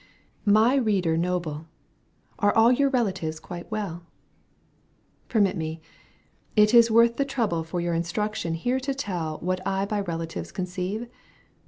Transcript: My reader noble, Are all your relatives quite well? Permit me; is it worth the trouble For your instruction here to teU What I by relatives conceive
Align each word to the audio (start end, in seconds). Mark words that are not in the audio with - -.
My 0.47 0.77
reader 0.77 1.15
noble, 1.15 1.67
Are 2.39 2.55
all 2.55 2.71
your 2.71 2.89
relatives 2.89 3.39
quite 3.39 3.69
well? 3.69 4.01
Permit 5.29 5.55
me; 5.55 5.79
is 6.55 6.73
it 6.73 6.89
worth 6.89 7.17
the 7.17 7.23
trouble 7.23 7.63
For 7.63 7.79
your 7.79 7.93
instruction 7.93 8.55
here 8.55 8.79
to 8.79 8.95
teU 8.95 9.37
What 9.41 9.61
I 9.63 9.85
by 9.85 9.99
relatives 10.01 10.51
conceive 10.51 11.05